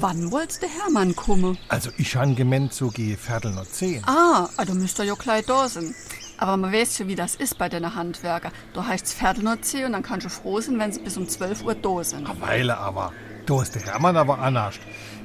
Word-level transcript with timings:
wann 0.00 0.30
wollt's 0.30 0.58
der 0.58 0.68
Hermann 0.68 1.14
kommen? 1.14 1.58
Also 1.68 1.90
ich 1.98 2.16
han 2.16 2.36
gemeint 2.36 2.72
so 2.72 2.88
gehe 2.88 3.16
Viertel 3.16 3.52
noch 3.52 3.66
zehn. 3.66 4.02
Ah, 4.06 4.48
also 4.56 4.74
müsst 4.74 4.98
ihr 4.98 5.04
ja 5.04 5.14
gleich 5.14 5.46
da 5.46 5.68
sein. 5.68 5.94
Aber 6.38 6.56
man 6.56 6.72
weiß 6.72 6.98
ja, 6.98 7.08
wie 7.08 7.14
das 7.14 7.34
ist 7.34 7.58
bei 7.58 7.68
den 7.68 7.94
Handwerker. 7.94 8.52
Da 8.74 8.86
heißt's 8.86 9.14
Viertel 9.14 9.44
noch 9.44 9.60
zehn 9.60 9.86
und 9.86 9.92
dann 9.92 10.02
kannst 10.02 10.26
du 10.26 10.30
froh 10.30 10.60
sein, 10.60 10.78
wenn 10.78 10.92
sie 10.92 11.00
bis 11.00 11.16
um 11.16 11.28
12 11.28 11.64
Uhr 11.64 11.74
da 11.74 12.04
sind. 12.04 12.28
Eine 12.28 12.40
Weile 12.40 12.78
aber. 12.78 13.12
Da 13.46 13.62
ist 13.62 13.74
der 13.74 13.82
Hermann 13.82 14.16
aber 14.16 14.38
anders. 14.38 14.74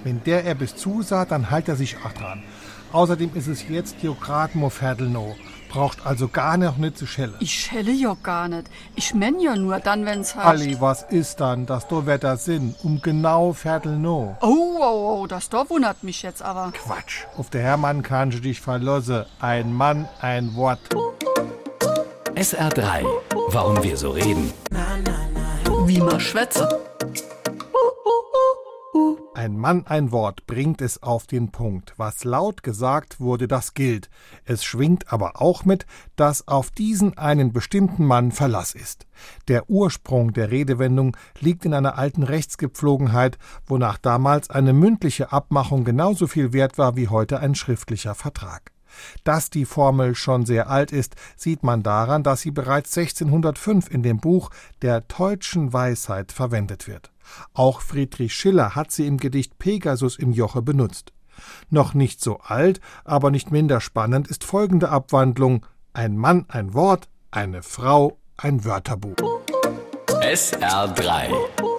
Wenn 0.04 0.23
der 0.23 0.45
er 0.45 0.55
bis 0.55 0.75
zusah, 0.75 1.25
dann 1.25 1.49
halt 1.49 1.67
er 1.67 1.75
sich 1.75 1.97
auch 2.05 2.13
dran. 2.13 2.43
Außerdem 2.91 3.31
ist 3.35 3.47
es 3.47 3.67
jetzt 3.67 3.95
hier 3.99 4.15
grad 4.19 4.55
mo 4.55 4.69
Viertel 4.69 5.09
noch. 5.09 5.35
Braucht 5.71 6.05
also 6.05 6.27
gar 6.27 6.57
noch 6.57 6.75
nicht 6.75 6.97
zu 6.97 7.07
schellen. 7.07 7.33
Ich 7.39 7.53
schelle 7.53 7.93
ja 7.93 8.17
gar 8.21 8.49
nicht. 8.49 8.67
Ich 8.95 9.13
menn 9.13 9.39
ja 9.39 9.55
nur 9.55 9.79
dann, 9.79 10.05
wenn's 10.05 10.35
heißt. 10.35 10.45
Ali, 10.45 10.81
was 10.81 11.03
ist 11.03 11.39
dann, 11.39 11.65
dass 11.65 11.88
do 11.88 12.05
Wetter 12.05 12.35
Sinn? 12.35 12.75
Um 12.84 13.02
genau 13.02 13.53
Viertel 13.53 13.98
noch. 13.98 14.35
Oh, 14.41 14.77
oh, 14.81 15.21
oh, 15.21 15.27
das 15.27 15.48
da 15.48 15.70
wundert 15.70 16.03
mich 16.03 16.23
jetzt 16.23 16.41
aber. 16.41 16.73
Quatsch. 16.73 17.23
Auf 17.38 17.49
der 17.49 17.62
Hermann 17.62 18.03
kannst 18.03 18.38
du 18.38 18.41
dich 18.41 18.59
verlassen. 18.59 19.23
Ein 19.39 19.73
Mann, 19.73 20.09
ein 20.20 20.55
Wort. 20.55 20.79
SR3. 22.35 23.05
Warum 23.48 23.81
wir 23.81 23.95
so 23.95 24.12
reden. 24.12 24.51
Wie 25.85 26.01
man 26.01 26.20
schwätze. 26.20 26.67
Ein 29.34 29.58
Mann, 29.58 29.88
ein 29.88 30.12
Wort 30.12 30.45
bringt 30.45 30.81
es 30.81 31.02
auf 31.02 31.26
den 31.26 31.52
Punkt. 31.52 31.94
Was 31.95 32.26
laut 32.26 32.63
gesagt 32.63 33.20
wurde, 33.22 33.48
das 33.48 33.73
gilt. 33.73 34.09
Es 34.44 34.63
schwingt 34.63 35.12
aber 35.12 35.41
auch 35.41 35.63
mit, 35.63 35.86
dass 36.18 36.48
auf 36.48 36.70
diesen 36.70 37.18
einen 37.18 37.54
bestimmten 37.54 38.05
Mann 38.05 38.32
Verlass 38.32 38.76
ist. 38.76 39.08
Der 39.48 39.70
Ursprung 39.70 40.34
der 40.34 40.52
Redewendung 40.52 41.16
liegt 41.40 41.66
in 41.66 41.73
einer 41.73 41.98
alten 41.98 42.23
Rechtsgepflogenheit, 42.23 43.38
wonach 43.66 43.98
damals 43.98 44.49
eine 44.49 44.73
mündliche 44.73 45.32
Abmachung 45.32 45.85
genauso 45.85 46.27
viel 46.27 46.52
wert 46.52 46.77
war 46.77 46.96
wie 46.98 47.08
heute 47.08 47.40
ein 47.40 47.55
schriftlicher 47.55 48.15
Vertrag. 48.15 48.71
Dass 49.23 49.49
die 49.49 49.65
Formel 49.65 50.15
schon 50.15 50.45
sehr 50.45 50.70
alt 50.70 50.91
ist, 50.91 51.15
sieht 51.35 51.63
man 51.63 51.84
daran, 51.84 52.23
dass 52.23 52.41
sie 52.41 52.51
bereits 52.51 52.97
1605 52.97 53.89
in 53.89 54.03
dem 54.03 54.20
Buch 54.20 54.49
der 54.81 55.01
Deutschen 55.01 55.73
Weisheit 55.73 56.31
verwendet 56.31 56.87
wird. 56.87 57.12
Auch 57.53 57.81
Friedrich 57.81 58.34
Schiller 58.34 58.75
hat 58.75 58.91
sie 58.91 59.07
im 59.07 59.17
Gedicht 59.17 59.57
Pegasus 59.57 60.17
im 60.17 60.31
Joche 60.31 60.62
benutzt. 60.62 61.13
Noch 61.69 61.93
nicht 61.93 62.21
so 62.21 62.39
alt, 62.41 62.81
aber 63.03 63.31
nicht 63.31 63.51
minder 63.51 63.81
spannend 63.81 64.28
ist 64.28 64.44
folgende 64.44 64.89
Abwandlung: 64.89 65.66
Ein 65.94 66.17
Mann 66.17 66.45
ein 66.50 66.73
Wort, 66.73 67.09
eine 67.31 67.63
Frau 67.63 68.17
ein 68.38 68.66
Wörterbuch. 68.66 69.16
SR3. 70.22 71.71